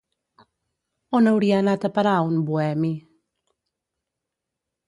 On 1.19 1.29
hauria 1.31 1.59
anat 1.65 1.85
a 1.89 1.93
parar, 1.99 2.15
un 2.31 2.41
"boemi"? 2.49 2.93